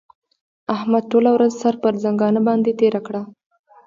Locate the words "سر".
1.61-1.73